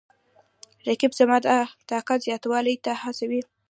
رقیب 0.87 1.11
زما 1.19 1.37
د 1.45 1.47
طاقت 1.89 2.19
زیاتولو 2.27 2.71
ته 2.85 2.91
هڅوي 3.03 3.41